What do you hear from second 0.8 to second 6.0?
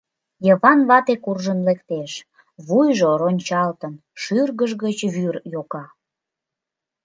вате куржын лектеш: вуйжо рончылтын, шӱргыж гыч вӱр йога.